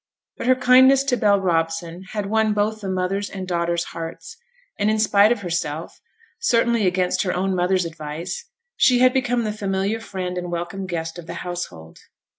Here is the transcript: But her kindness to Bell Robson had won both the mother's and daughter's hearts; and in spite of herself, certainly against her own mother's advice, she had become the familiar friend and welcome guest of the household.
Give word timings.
But 0.35 0.47
her 0.47 0.55
kindness 0.55 1.03
to 1.03 1.15
Bell 1.15 1.39
Robson 1.39 2.01
had 2.13 2.25
won 2.25 2.55
both 2.55 2.81
the 2.81 2.89
mother's 2.89 3.29
and 3.29 3.47
daughter's 3.47 3.83
hearts; 3.83 4.35
and 4.79 4.89
in 4.89 4.97
spite 4.97 5.31
of 5.31 5.41
herself, 5.43 5.99
certainly 6.39 6.87
against 6.87 7.21
her 7.21 7.33
own 7.35 7.53
mother's 7.53 7.85
advice, 7.85 8.49
she 8.75 8.97
had 8.97 9.13
become 9.13 9.43
the 9.43 9.53
familiar 9.53 9.99
friend 9.99 10.39
and 10.39 10.51
welcome 10.51 10.87
guest 10.87 11.19
of 11.19 11.27
the 11.27 11.35
household. 11.45 11.99